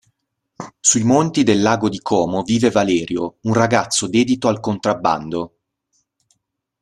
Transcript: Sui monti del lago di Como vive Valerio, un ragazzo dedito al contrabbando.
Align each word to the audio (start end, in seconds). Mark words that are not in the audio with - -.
Sui 0.79 1.03
monti 1.03 1.43
del 1.43 1.61
lago 1.61 1.87
di 1.87 1.99
Como 2.01 2.41
vive 2.41 2.71
Valerio, 2.71 3.37
un 3.41 3.53
ragazzo 3.53 4.07
dedito 4.07 4.47
al 4.47 4.59
contrabbando. 4.59 5.53